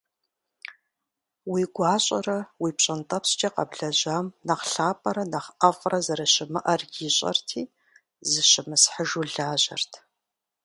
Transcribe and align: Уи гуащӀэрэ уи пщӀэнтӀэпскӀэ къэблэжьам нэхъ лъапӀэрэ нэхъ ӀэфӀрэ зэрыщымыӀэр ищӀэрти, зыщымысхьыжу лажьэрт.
Уи 1.51 1.61
гуащӀэрэ 1.75 2.39
уи 2.61 2.71
пщӀэнтӀэпскӀэ 2.77 3.49
къэблэжьам 3.55 4.25
нэхъ 4.45 4.65
лъапӀэрэ 4.71 5.23
нэхъ 5.31 5.49
ӀэфӀрэ 5.59 5.99
зэрыщымыӀэр 6.05 6.81
ищӀэрти, 7.07 7.61
зыщымысхьыжу 8.29 9.23
лажьэрт. 9.35 9.91